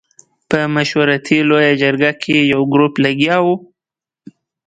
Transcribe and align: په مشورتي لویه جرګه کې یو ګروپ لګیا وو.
په 0.49 0.59
مشورتي 0.75 1.37
لویه 1.49 1.73
جرګه 1.81 2.11
کې 2.23 2.35
یو 2.51 2.61
ګروپ 2.73 2.93
لګیا 3.05 3.35
وو. 3.43 3.55